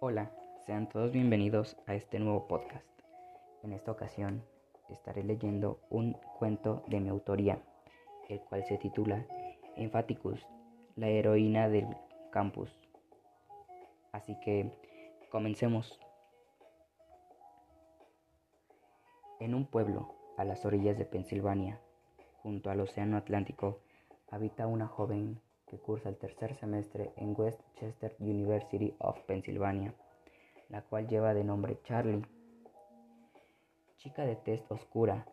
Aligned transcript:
Hola, 0.00 0.30
sean 0.64 0.88
todos 0.88 1.10
bienvenidos 1.10 1.76
a 1.88 1.94
este 1.94 2.20
nuevo 2.20 2.46
podcast. 2.46 2.86
En 3.64 3.72
esta 3.72 3.90
ocasión 3.90 4.44
estaré 4.88 5.24
leyendo 5.24 5.80
un 5.90 6.12
cuento 6.38 6.84
de 6.86 7.00
mi 7.00 7.08
autoría, 7.08 7.60
el 8.28 8.38
cual 8.42 8.64
se 8.64 8.78
titula 8.78 9.26
Emphaticus, 9.74 10.46
la 10.94 11.08
heroína 11.08 11.68
del 11.68 11.88
campus. 12.30 12.70
Así 14.12 14.38
que 14.38 14.70
comencemos. 15.32 15.98
En 19.40 19.52
un 19.52 19.66
pueblo 19.66 20.14
a 20.36 20.44
las 20.44 20.64
orillas 20.64 20.96
de 20.96 21.06
Pensilvania, 21.06 21.80
junto 22.44 22.70
al 22.70 22.78
Océano 22.78 23.16
Atlántico, 23.16 23.80
habita 24.30 24.68
una 24.68 24.86
joven 24.86 25.40
que 25.68 25.78
cursa 25.78 26.08
el 26.08 26.16
tercer 26.16 26.54
semestre 26.54 27.12
en 27.16 27.34
West 27.36 27.60
Chester 27.74 28.16
University 28.18 28.94
of 28.98 29.20
Pennsylvania, 29.22 29.94
la 30.68 30.82
cual 30.82 31.06
lleva 31.08 31.34
de 31.34 31.44
nombre 31.44 31.80
Charlie. 31.84 32.26
Chica 33.96 34.24
de 34.24 34.36
tez 34.36 34.64
oscura, 34.70 35.26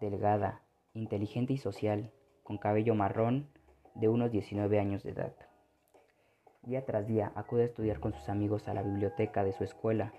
delgada, 0.00 0.62
inteligente 0.94 1.52
y 1.52 1.58
social, 1.58 2.10
con 2.42 2.58
cabello 2.58 2.94
marrón, 2.94 3.48
de 3.94 4.08
unos 4.08 4.30
19 4.30 4.78
años 4.78 5.02
de 5.02 5.10
edad. 5.10 5.34
Día 6.62 6.84
tras 6.84 7.06
día 7.06 7.32
acude 7.34 7.62
a 7.62 7.66
estudiar 7.66 8.00
con 8.00 8.12
sus 8.12 8.28
amigos 8.28 8.68
a 8.68 8.74
la 8.74 8.82
biblioteca 8.82 9.44
de 9.44 9.52
su 9.52 9.64
escuela. 9.64 10.12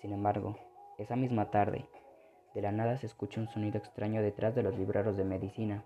Sin 0.00 0.12
embargo, 0.12 0.56
esa 0.98 1.16
misma 1.16 1.50
tarde, 1.50 1.86
de 2.54 2.62
la 2.62 2.72
nada 2.72 2.98
se 2.98 3.06
escucha 3.06 3.40
un 3.40 3.48
sonido 3.48 3.78
extraño 3.78 4.20
detrás 4.22 4.54
de 4.54 4.62
los 4.62 4.76
libreros 4.76 5.16
de 5.16 5.24
medicina, 5.24 5.84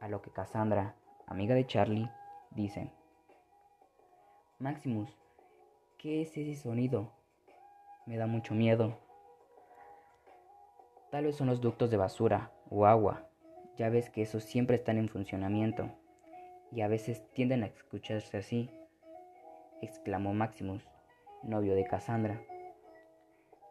a 0.00 0.08
lo 0.08 0.22
que 0.22 0.30
Cassandra, 0.30 0.94
amiga 1.30 1.54
de 1.54 1.66
Charlie, 1.66 2.10
dice, 2.50 2.92
Maximus, 4.58 5.08
¿qué 5.96 6.22
es 6.22 6.36
ese 6.36 6.56
sonido? 6.56 7.12
Me 8.04 8.16
da 8.16 8.26
mucho 8.26 8.52
miedo. 8.52 8.98
Tal 11.10 11.24
vez 11.24 11.36
son 11.36 11.46
los 11.46 11.60
ductos 11.60 11.90
de 11.90 11.96
basura 11.96 12.50
o 12.68 12.84
agua. 12.84 13.26
Ya 13.76 13.88
ves 13.88 14.10
que 14.10 14.22
esos 14.22 14.44
siempre 14.44 14.76
están 14.76 14.98
en 14.98 15.08
funcionamiento 15.08 15.90
y 16.72 16.82
a 16.82 16.88
veces 16.88 17.24
tienden 17.32 17.62
a 17.62 17.66
escucharse 17.66 18.36
así, 18.36 18.68
exclamó 19.80 20.34
Maximus, 20.34 20.82
novio 21.42 21.74
de 21.74 21.84
Cassandra. 21.84 22.42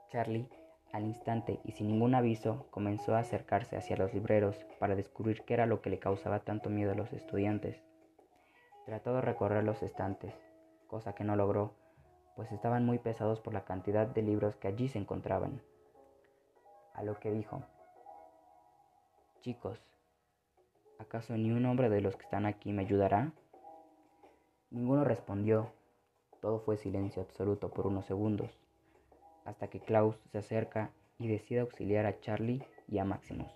Charlie 0.09 0.49
al 0.91 1.05
instante 1.05 1.59
y 1.63 1.71
sin 1.73 1.87
ningún 1.87 2.15
aviso 2.15 2.65
comenzó 2.71 3.15
a 3.15 3.19
acercarse 3.19 3.77
hacia 3.77 3.97
los 3.97 4.13
libreros 4.13 4.65
para 4.79 4.95
descubrir 4.95 5.43
qué 5.43 5.53
era 5.53 5.65
lo 5.65 5.81
que 5.81 5.89
le 5.89 5.99
causaba 5.99 6.39
tanto 6.39 6.69
miedo 6.69 6.91
a 6.91 6.95
los 6.95 7.13
estudiantes. 7.13 7.81
Trató 8.85 9.13
de 9.13 9.21
recorrer 9.21 9.63
los 9.63 9.83
estantes, 9.83 10.33
cosa 10.87 11.13
que 11.13 11.23
no 11.23 11.35
logró, 11.35 11.73
pues 12.35 12.51
estaban 12.51 12.85
muy 12.85 12.97
pesados 12.97 13.39
por 13.39 13.53
la 13.53 13.65
cantidad 13.65 14.07
de 14.07 14.21
libros 14.23 14.55
que 14.55 14.67
allí 14.67 14.87
se 14.87 14.97
encontraban. 14.97 15.61
A 16.93 17.03
lo 17.03 17.19
que 17.19 17.31
dijo, 17.31 17.61
Chicos, 19.41 19.79
¿acaso 20.97 21.37
ni 21.37 21.51
un 21.51 21.65
hombre 21.65 21.89
de 21.89 22.01
los 22.01 22.15
que 22.15 22.23
están 22.23 22.45
aquí 22.45 22.73
me 22.73 22.81
ayudará? 22.81 23.31
Ninguno 24.71 25.03
respondió. 25.03 25.71
Todo 26.41 26.59
fue 26.59 26.77
silencio 26.77 27.21
absoluto 27.21 27.69
por 27.69 27.85
unos 27.85 28.05
segundos 28.05 28.57
hasta 29.49 29.67
que 29.67 29.79
Klaus 29.79 30.15
se 30.31 30.37
acerca 30.37 30.91
y 31.17 31.27
decide 31.27 31.61
auxiliar 31.61 32.05
a 32.05 32.19
Charlie 32.19 32.63
y 32.87 32.99
a 32.99 33.03
Maximus. 33.03 33.51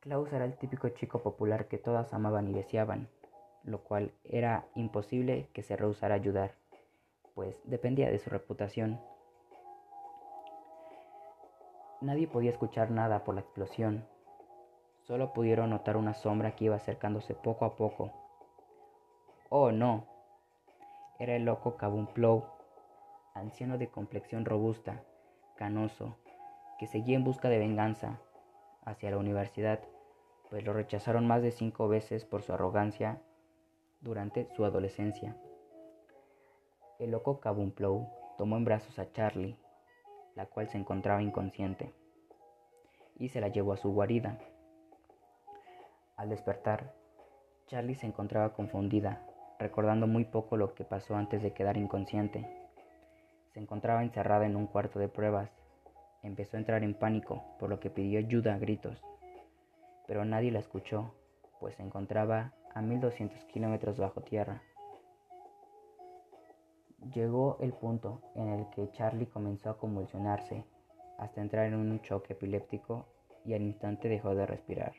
Klaus 0.00 0.32
era 0.32 0.46
el 0.46 0.56
típico 0.56 0.88
chico 0.88 1.22
popular 1.22 1.68
que 1.68 1.78
todas 1.78 2.12
amaban 2.14 2.48
y 2.48 2.54
deseaban, 2.54 3.08
lo 3.62 3.82
cual 3.84 4.12
era 4.24 4.66
imposible 4.74 5.50
que 5.52 5.62
se 5.62 5.76
rehusara 5.76 6.14
a 6.14 6.18
ayudar, 6.18 6.54
pues 7.34 7.56
dependía 7.64 8.10
de 8.10 8.18
su 8.18 8.30
reputación. 8.30 9.00
Nadie 12.00 12.26
podía 12.26 12.50
escuchar 12.50 12.90
nada 12.90 13.24
por 13.24 13.34
la 13.34 13.42
explosión, 13.42 14.06
solo 15.06 15.32
pudieron 15.32 15.70
notar 15.70 15.96
una 15.96 16.14
sombra 16.14 16.56
que 16.56 16.64
iba 16.64 16.76
acercándose 16.76 17.34
poco 17.34 17.66
a 17.66 17.76
poco. 17.76 18.12
¡Oh 19.50 19.72
no! 19.72 20.06
Era 21.18 21.36
el 21.36 21.44
loco 21.44 21.76
Kabumplou 21.76 22.53
anciano 23.34 23.78
de 23.78 23.88
complexión 23.88 24.44
robusta, 24.44 25.02
canoso, 25.56 26.16
que 26.78 26.86
seguía 26.86 27.16
en 27.16 27.24
busca 27.24 27.48
de 27.48 27.58
venganza 27.58 28.20
hacia 28.84 29.10
la 29.10 29.18
universidad, 29.18 29.80
pues 30.50 30.64
lo 30.64 30.72
rechazaron 30.72 31.26
más 31.26 31.42
de 31.42 31.50
cinco 31.50 31.88
veces 31.88 32.24
por 32.24 32.42
su 32.42 32.52
arrogancia 32.52 33.20
durante 34.00 34.48
su 34.54 34.64
adolescencia. 34.64 35.36
El 36.98 37.10
loco 37.10 37.40
Kabumplou 37.40 38.08
tomó 38.38 38.56
en 38.56 38.64
brazos 38.64 38.98
a 38.98 39.10
Charlie, 39.12 39.58
la 40.36 40.46
cual 40.46 40.68
se 40.68 40.78
encontraba 40.78 41.22
inconsciente, 41.22 41.92
y 43.16 43.30
se 43.30 43.40
la 43.40 43.48
llevó 43.48 43.72
a 43.72 43.76
su 43.76 43.92
guarida. 43.92 44.38
Al 46.16 46.28
despertar, 46.28 46.94
Charlie 47.66 47.96
se 47.96 48.06
encontraba 48.06 48.52
confundida, 48.52 49.26
recordando 49.58 50.06
muy 50.06 50.24
poco 50.24 50.56
lo 50.56 50.74
que 50.74 50.84
pasó 50.84 51.16
antes 51.16 51.42
de 51.42 51.52
quedar 51.52 51.76
inconsciente. 51.76 52.63
Se 53.54 53.60
encontraba 53.60 54.02
encerrada 54.02 54.46
en 54.46 54.56
un 54.56 54.66
cuarto 54.66 54.98
de 54.98 55.08
pruebas. 55.08 55.48
Empezó 56.24 56.56
a 56.56 56.60
entrar 56.60 56.82
en 56.82 56.94
pánico, 56.94 57.44
por 57.60 57.70
lo 57.70 57.78
que 57.78 57.88
pidió 57.88 58.18
ayuda 58.18 58.54
a 58.54 58.58
gritos. 58.58 59.00
Pero 60.08 60.24
nadie 60.24 60.50
la 60.50 60.58
escuchó, 60.58 61.14
pues 61.60 61.76
se 61.76 61.84
encontraba 61.84 62.52
a 62.74 62.82
1200 62.82 63.44
kilómetros 63.44 63.96
bajo 63.96 64.22
tierra. 64.22 64.60
Llegó 67.14 67.58
el 67.60 67.72
punto 67.72 68.22
en 68.34 68.48
el 68.48 68.70
que 68.70 68.90
Charlie 68.90 69.26
comenzó 69.26 69.70
a 69.70 69.78
convulsionarse, 69.78 70.64
hasta 71.18 71.40
entrar 71.40 71.66
en 71.66 71.76
un 71.76 72.02
choque 72.02 72.32
epiléptico 72.32 73.06
y 73.44 73.54
al 73.54 73.62
instante 73.62 74.08
dejó 74.08 74.34
de 74.34 74.46
respirar. 74.46 74.94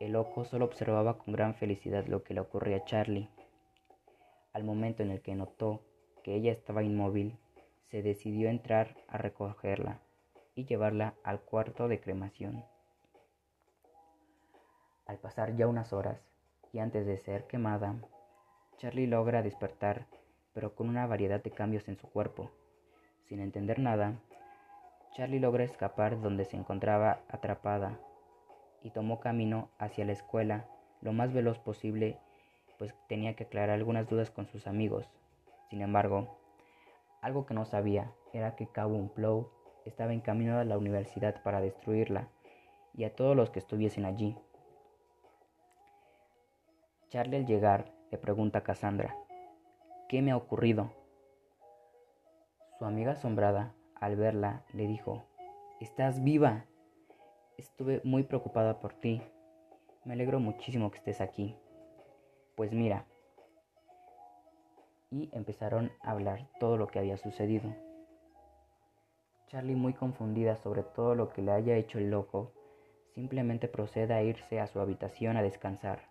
El 0.00 0.12
loco 0.12 0.46
solo 0.46 0.64
observaba 0.64 1.18
con 1.18 1.34
gran 1.34 1.54
felicidad 1.56 2.06
lo 2.06 2.22
que 2.22 2.32
le 2.32 2.40
ocurría 2.40 2.78
a 2.78 2.84
Charlie. 2.84 3.28
Al 4.54 4.64
momento 4.64 5.02
en 5.02 5.10
el 5.10 5.20
que 5.20 5.34
notó 5.34 5.82
que 6.24 6.34
ella 6.34 6.50
estaba 6.50 6.82
inmóvil, 6.82 7.36
se 7.90 8.02
decidió 8.02 8.48
entrar 8.48 8.96
a 9.08 9.18
recogerla 9.18 10.00
y 10.54 10.64
llevarla 10.64 11.14
al 11.22 11.40
cuarto 11.40 11.86
de 11.86 12.00
cremación. 12.00 12.64
Al 15.06 15.18
pasar 15.18 15.54
ya 15.54 15.68
unas 15.68 15.92
horas 15.92 16.18
y 16.72 16.78
antes 16.78 17.06
de 17.06 17.18
ser 17.18 17.46
quemada, 17.46 17.94
Charlie 18.78 19.06
logra 19.06 19.42
despertar, 19.42 20.06
pero 20.54 20.74
con 20.74 20.88
una 20.88 21.06
variedad 21.06 21.42
de 21.42 21.50
cambios 21.50 21.88
en 21.88 21.98
su 21.98 22.08
cuerpo. 22.08 22.50
Sin 23.28 23.40
entender 23.40 23.78
nada, 23.78 24.14
Charlie 25.12 25.40
logra 25.40 25.64
escapar 25.64 26.20
donde 26.20 26.46
se 26.46 26.56
encontraba 26.56 27.20
atrapada 27.28 28.00
y 28.82 28.90
tomó 28.90 29.20
camino 29.20 29.68
hacia 29.78 30.06
la 30.06 30.12
escuela 30.12 30.66
lo 31.02 31.12
más 31.12 31.34
veloz 31.34 31.58
posible, 31.58 32.18
pues 32.78 32.94
tenía 33.08 33.36
que 33.36 33.44
aclarar 33.44 33.70
algunas 33.70 34.08
dudas 34.08 34.30
con 34.30 34.46
sus 34.46 34.66
amigos 34.66 35.06
sin 35.70 35.82
embargo, 35.82 36.38
algo 37.20 37.46
que 37.46 37.54
no 37.54 37.64
sabía 37.64 38.12
era 38.32 38.56
que 38.56 38.66
Cabo 38.66 39.08
Plow 39.14 39.50
estaba 39.84 40.12
encaminado 40.12 40.60
a 40.60 40.64
la 40.64 40.78
universidad 40.78 41.42
para 41.42 41.60
destruirla 41.60 42.28
y 42.94 43.04
a 43.04 43.14
todos 43.14 43.36
los 43.36 43.50
que 43.50 43.58
estuviesen 43.58 44.04
allí. 44.04 44.36
Charlie 47.08 47.36
al 47.36 47.46
llegar 47.46 47.92
le 48.10 48.18
pregunta 48.18 48.60
a 48.60 48.62
Cassandra, 48.62 49.16
¿qué 50.08 50.22
me 50.22 50.32
ha 50.32 50.36
ocurrido? 50.36 50.90
Su 52.78 52.84
amiga 52.84 53.12
asombrada, 53.12 53.72
al 53.94 54.16
verla, 54.16 54.64
le 54.72 54.86
dijo, 54.86 55.24
Estás 55.80 56.22
viva. 56.22 56.66
Estuve 57.58 58.00
muy 58.04 58.22
preocupada 58.22 58.80
por 58.80 58.94
ti. 58.94 59.22
Me 60.04 60.14
alegro 60.14 60.40
muchísimo 60.40 60.90
que 60.90 60.98
estés 60.98 61.20
aquí. 61.20 61.56
Pues 62.56 62.72
mira, 62.72 63.06
y 65.14 65.30
empezaron 65.32 65.92
a 66.02 66.10
hablar 66.10 66.48
todo 66.58 66.76
lo 66.76 66.88
que 66.88 66.98
había 66.98 67.16
sucedido. 67.16 67.72
Charlie, 69.46 69.76
muy 69.76 69.92
confundida 69.94 70.56
sobre 70.56 70.82
todo 70.82 71.14
lo 71.14 71.28
que 71.28 71.40
le 71.40 71.52
haya 71.52 71.76
hecho 71.76 71.98
el 71.98 72.10
loco, 72.10 72.52
simplemente 73.14 73.68
procede 73.68 74.12
a 74.12 74.24
irse 74.24 74.58
a 74.58 74.66
su 74.66 74.80
habitación 74.80 75.36
a 75.36 75.42
descansar. 75.42 76.08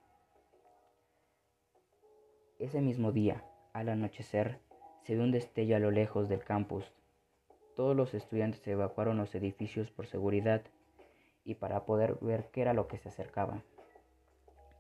Ese 2.60 2.80
mismo 2.80 3.12
día, 3.12 3.44
al 3.74 3.90
anochecer, 3.90 4.60
se 5.02 5.16
ve 5.18 5.22
un 5.22 5.32
destello 5.32 5.76
a 5.76 5.80
lo 5.80 5.92
lejos 5.92 6.30
del 6.30 6.46
campus. 6.46 6.90
Todos 7.76 7.98
los 7.98 8.14
estudiantes 8.14 8.66
evacuaron 8.66 9.18
los 9.18 9.36
edificios 9.36 9.92
por 9.92 10.08
seguridad 10.08 10.62
y 11.44 11.56
para 11.56 11.84
poder 11.84 12.18
ver 12.22 12.50
qué 12.54 12.62
era 12.62 12.74
lo 12.74 12.88
que 12.88 13.00
se 13.00 13.10
acercaba. 13.10 13.64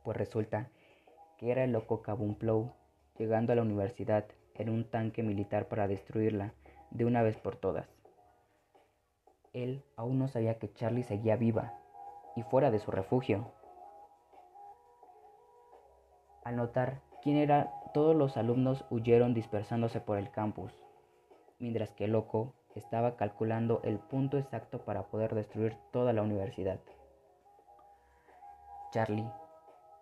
Pues 0.05 0.15
resulta 0.15 0.69
que 1.37 1.51
era 1.51 1.65
el 1.65 1.73
loco 1.73 2.01
Kabumplou 2.01 2.71
llegando 3.17 3.53
a 3.53 3.55
la 3.55 3.61
universidad 3.61 4.25
en 4.55 4.69
un 4.69 4.89
tanque 4.89 5.23
militar 5.23 5.67
para 5.67 5.87
destruirla 5.87 6.53
de 6.91 7.05
una 7.05 7.21
vez 7.21 7.37
por 7.37 7.55
todas. 7.55 7.87
Él 9.53 9.83
aún 9.95 10.19
no 10.19 10.27
sabía 10.27 10.57
que 10.57 10.73
Charlie 10.73 11.03
seguía 11.03 11.35
viva 11.35 11.73
y 12.35 12.43
fuera 12.43 12.71
de 12.71 12.79
su 12.79 12.91
refugio. 12.91 13.51
Al 16.43 16.55
notar 16.55 17.01
quién 17.21 17.37
era 17.37 17.71
todos 17.93 18.15
los 18.15 18.35
alumnos 18.37 18.83
huyeron 18.89 19.33
dispersándose 19.33 20.01
por 20.01 20.17
el 20.17 20.31
campus, 20.31 20.73
mientras 21.59 21.91
que 21.91 22.07
loco 22.07 22.53
estaba 22.75 23.15
calculando 23.15 23.81
el 23.83 23.99
punto 23.99 24.37
exacto 24.37 24.79
para 24.79 25.03
poder 25.03 25.35
destruir 25.35 25.77
toda 25.91 26.11
la 26.13 26.23
universidad. 26.23 26.79
Charlie 28.91 29.29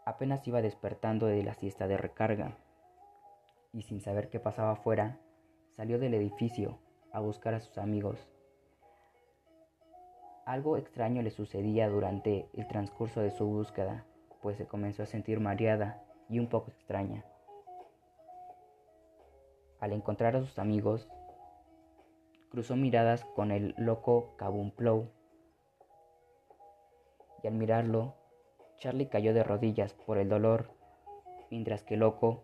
apenas 0.05 0.47
iba 0.47 0.61
despertando 0.61 1.27
de 1.27 1.43
la 1.43 1.53
siesta 1.53 1.87
de 1.87 1.97
recarga 1.97 2.57
y 3.73 3.83
sin 3.83 4.01
saber 4.01 4.29
qué 4.29 4.39
pasaba 4.39 4.71
afuera, 4.71 5.19
salió 5.71 5.99
del 5.99 6.13
edificio 6.13 6.79
a 7.11 7.19
buscar 7.19 7.53
a 7.53 7.59
sus 7.59 7.77
amigos. 7.77 8.27
Algo 10.45 10.77
extraño 10.77 11.21
le 11.21 11.31
sucedía 11.31 11.89
durante 11.89 12.49
el 12.53 12.67
transcurso 12.67 13.21
de 13.21 13.31
su 13.31 13.45
búsqueda, 13.45 14.05
pues 14.41 14.57
se 14.57 14.67
comenzó 14.67 15.03
a 15.03 15.05
sentir 15.05 15.39
mareada 15.39 16.03
y 16.29 16.39
un 16.39 16.47
poco 16.47 16.71
extraña. 16.71 17.23
Al 19.79 19.93
encontrar 19.93 20.35
a 20.35 20.41
sus 20.41 20.59
amigos, 20.59 21.09
cruzó 22.49 22.75
miradas 22.75 23.23
con 23.35 23.51
el 23.51 23.73
loco 23.77 24.35
Kabumplou 24.37 25.09
y 27.43 27.47
al 27.47 27.53
mirarlo, 27.53 28.15
Charlie 28.77 29.09
cayó 29.09 29.33
de 29.33 29.43
rodillas 29.43 29.93
por 29.93 30.17
el 30.17 30.29
dolor, 30.29 30.71
mientras 31.49 31.83
que 31.83 31.97
Loco 31.97 32.43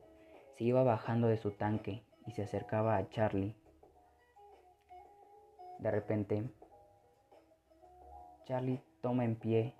se 0.57 0.63
iba 0.63 0.83
bajando 0.83 1.27
de 1.27 1.38
su 1.38 1.51
tanque 1.51 2.01
y 2.25 2.31
se 2.31 2.42
acercaba 2.42 2.98
a 2.98 3.09
Charlie. 3.09 3.56
De 5.77 5.92
repente, 5.92 6.50
Charlie 8.45 8.81
toma 9.01 9.24
en 9.24 9.36
pie 9.36 9.75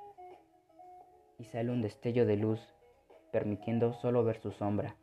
y 1.40 1.46
sale 1.46 1.72
un 1.72 1.82
destello 1.82 2.26
de 2.28 2.38
luz, 2.38 2.60
permitiendo 3.32 3.94
solo 3.94 4.24
ver 4.24 4.40
su 4.40 4.52
sombra. 4.52 4.96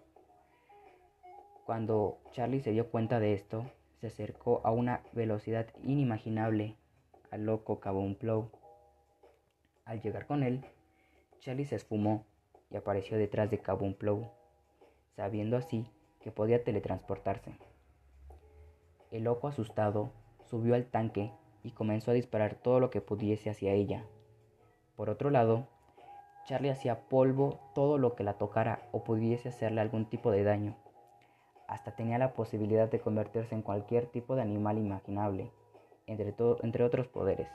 Cuando 1.67 2.19
Charlie 2.31 2.61
se 2.61 2.71
dio 2.71 2.91
cuenta 2.91 3.19
de 3.19 3.35
esto, 3.35 3.65
se 4.01 4.07
acercó 4.07 4.61
a 4.65 4.71
una 4.71 5.03
velocidad 5.13 5.67
inimaginable 5.83 6.77
al 7.33 7.47
loco 7.47 7.81
Cabumplou. 7.81 8.51
Al 9.85 10.01
llegar 10.03 10.27
con 10.27 10.45
él, 10.45 10.65
Charlie 11.41 11.65
se 11.65 11.77
esfumó 11.77 12.27
y 12.71 12.77
apareció 12.77 13.19
detrás 13.19 13.51
de 13.51 13.59
Cabumplou, 13.59 14.31
sabiendo 15.17 15.57
así 15.57 15.87
que 16.21 16.31
podía 16.31 16.65
teletransportarse. 16.65 17.57
El 19.11 19.25
loco 19.25 19.49
asustado 19.49 20.11
subió 20.45 20.75
al 20.75 20.87
tanque 20.87 21.33
y 21.63 21.71
comenzó 21.71 22.11
a 22.11 22.15
disparar 22.15 22.55
todo 22.57 22.81
lo 22.81 22.91
que 22.91 23.01
pudiese 23.01 23.51
hacia 23.51 23.73
ella. 23.73 24.05
Por 24.97 25.11
otro 25.11 25.31
lado, 25.31 25.69
Charlie 26.45 26.71
hacía 26.71 27.09
polvo 27.09 27.59
todo 27.75 27.97
lo 27.97 28.15
que 28.15 28.23
la 28.23 28.35
tocara 28.35 28.89
o 28.93 29.03
pudiese 29.03 29.49
hacerle 29.49 29.81
algún 29.81 30.05
tipo 30.07 30.31
de 30.31 30.45
daño. 30.45 30.77
Hasta 31.67 31.97
tenía 31.97 32.19
la 32.19 32.35
posibilidad 32.35 32.91
de 32.91 33.01
convertirse 33.01 33.55
en 33.55 33.63
cualquier 33.63 34.07
tipo 34.07 34.37
de 34.37 34.43
animal 34.43 34.79
imaginable, 34.79 35.51
entre, 36.07 36.85
otros 36.85 37.09
poderes. 37.09 37.49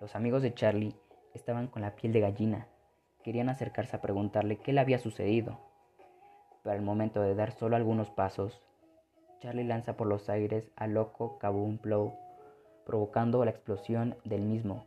Los 0.00 0.14
amigos 0.14 0.42
de 0.42 0.52
Charlie 0.52 0.94
estaban 1.32 1.68
con 1.68 1.82
la 1.82 1.94
piel 1.96 2.12
de 2.12 2.20
gallina. 2.20 2.68
Querían 3.22 3.48
acercarse 3.48 3.96
a 3.96 4.00
preguntarle 4.00 4.56
qué 4.56 4.72
le 4.72 4.80
había 4.80 4.98
sucedido. 4.98 5.58
Pero 6.62 6.74
al 6.74 6.82
momento 6.82 7.20
de 7.22 7.34
dar 7.34 7.52
solo 7.52 7.76
algunos 7.76 8.10
pasos, 8.10 8.60
Charlie 9.40 9.64
lanza 9.64 9.96
por 9.96 10.06
los 10.06 10.28
aires 10.28 10.70
al 10.76 10.94
loco 10.94 11.38
Kaboom 11.38 11.78
Blow, 11.82 12.14
provocando 12.86 13.44
la 13.44 13.50
explosión 13.50 14.16
del 14.24 14.42
mismo. 14.42 14.86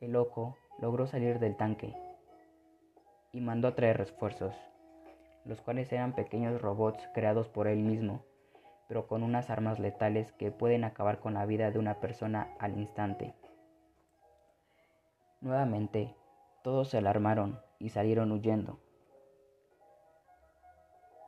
El 0.00 0.12
loco 0.12 0.56
logró 0.78 1.06
salir 1.06 1.38
del 1.38 1.56
tanque 1.56 1.94
y 3.32 3.40
mandó 3.40 3.68
a 3.68 3.74
traer 3.74 3.98
refuerzos, 3.98 4.54
los 5.44 5.60
cuales 5.60 5.92
eran 5.92 6.14
pequeños 6.14 6.60
robots 6.60 7.08
creados 7.14 7.48
por 7.48 7.68
él 7.68 7.78
mismo, 7.78 8.24
pero 8.88 9.06
con 9.06 9.22
unas 9.22 9.50
armas 9.50 9.78
letales 9.78 10.32
que 10.32 10.50
pueden 10.50 10.84
acabar 10.84 11.20
con 11.20 11.34
la 11.34 11.46
vida 11.46 11.70
de 11.70 11.78
una 11.78 12.00
persona 12.00 12.54
al 12.58 12.78
instante. 12.78 13.34
Nuevamente, 15.40 16.14
todos 16.64 16.88
se 16.88 16.96
alarmaron 16.96 17.60
y 17.78 17.90
salieron 17.90 18.32
huyendo. 18.32 18.78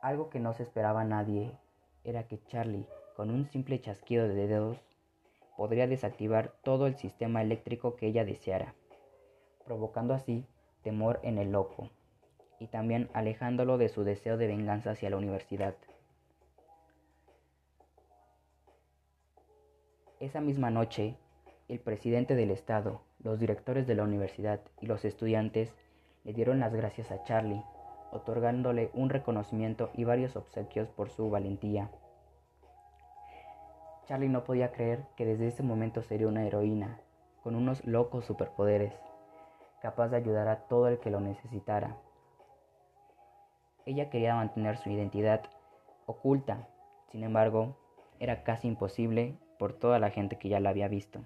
Algo 0.01 0.31
que 0.31 0.39
no 0.39 0.51
se 0.53 0.63
esperaba 0.63 1.03
nadie 1.03 1.51
era 2.03 2.27
que 2.27 2.43
Charlie, 2.47 2.87
con 3.15 3.29
un 3.29 3.45
simple 3.45 3.79
chasquido 3.79 4.27
de 4.27 4.47
dedos, 4.47 4.79
podría 5.55 5.85
desactivar 5.85 6.55
todo 6.63 6.87
el 6.87 6.95
sistema 6.95 7.43
eléctrico 7.43 7.95
que 7.95 8.07
ella 8.07 8.25
deseara, 8.25 8.73
provocando 9.63 10.15
así 10.15 10.43
temor 10.81 11.19
en 11.21 11.37
el 11.37 11.51
loco 11.51 11.91
y 12.59 12.65
también 12.65 13.07
alejándolo 13.13 13.77
de 13.77 13.89
su 13.89 14.03
deseo 14.03 14.37
de 14.37 14.47
venganza 14.47 14.91
hacia 14.91 15.11
la 15.11 15.17
universidad. 15.17 15.75
Esa 20.19 20.41
misma 20.41 20.71
noche, 20.71 21.15
el 21.67 21.79
presidente 21.79 22.35
del 22.35 22.51
estado, 22.51 23.01
los 23.19 23.39
directores 23.39 23.87
de 23.87 23.95
la 23.95 24.03
universidad 24.03 24.61
y 24.79 24.85
los 24.85 25.03
estudiantes 25.03 25.73
le 26.23 26.33
dieron 26.33 26.59
las 26.59 26.73
gracias 26.73 27.11
a 27.11 27.23
Charlie 27.23 27.63
otorgándole 28.11 28.89
un 28.93 29.09
reconocimiento 29.09 29.89
y 29.93 30.05
varios 30.05 30.35
obsequios 30.35 30.87
por 30.89 31.09
su 31.09 31.29
valentía. 31.29 31.89
Charlie 34.05 34.29
no 34.29 34.45
podía 34.45 34.71
creer 34.71 35.03
que 35.17 35.25
desde 35.25 35.47
ese 35.47 35.63
momento 35.63 36.01
sería 36.01 36.27
una 36.27 36.45
heroína, 36.45 37.01
con 37.43 37.55
unos 37.55 37.85
locos 37.85 38.25
superpoderes, 38.25 38.93
capaz 39.81 40.07
de 40.09 40.17
ayudar 40.17 40.47
a 40.47 40.67
todo 40.67 40.87
el 40.87 40.99
que 40.99 41.11
lo 41.11 41.19
necesitara. 41.19 41.97
Ella 43.85 44.09
quería 44.09 44.35
mantener 44.35 44.77
su 44.77 44.89
identidad 44.89 45.41
oculta, 46.05 46.69
sin 47.11 47.23
embargo, 47.23 47.77
era 48.19 48.43
casi 48.43 48.69
imposible 48.69 49.37
por 49.59 49.73
toda 49.73 49.99
la 49.99 50.09
gente 50.09 50.37
que 50.37 50.49
ya 50.49 50.59
la 50.61 50.69
había 50.69 50.87
visto, 50.87 51.21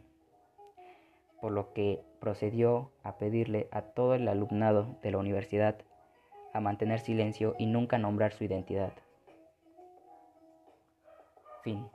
por 1.41 1.51
lo 1.51 1.73
que 1.73 2.03
procedió 2.19 2.91
a 3.03 3.17
pedirle 3.17 3.67
a 3.71 3.81
todo 3.81 4.13
el 4.13 4.27
alumnado 4.27 4.95
de 5.01 5.11
la 5.11 5.17
universidad 5.17 5.75
a 6.53 6.61
mantener 6.61 6.99
silencio 6.99 7.55
y 7.57 7.65
nunca 7.65 7.97
nombrar 7.97 8.33
su 8.33 8.43
identidad. 8.43 8.93
Fin. 11.63 11.87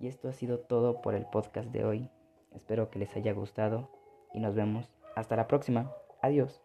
Y 0.00 0.08
esto 0.08 0.28
ha 0.28 0.32
sido 0.32 0.60
todo 0.60 1.00
por 1.02 1.14
el 1.14 1.26
podcast 1.26 1.68
de 1.70 1.84
hoy. 1.84 2.10
Espero 2.52 2.90
que 2.90 2.98
les 2.98 3.14
haya 3.16 3.32
gustado 3.32 3.90
y 4.32 4.40
nos 4.40 4.54
vemos 4.54 4.88
hasta 5.14 5.36
la 5.36 5.46
próxima. 5.46 5.92
Adiós. 6.22 6.62